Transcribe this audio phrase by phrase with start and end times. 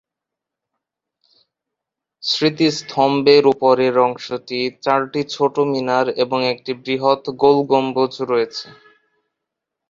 [2.23, 8.67] স্মৃতিস্তম্ভের উপরের অংশটি চারটি ছোট মিনার এবং একটি বৃহৎ গোল গম্বুজ রয়েছে।